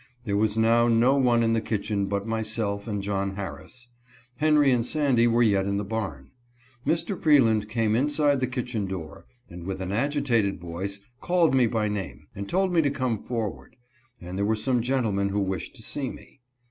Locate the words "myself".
2.25-2.87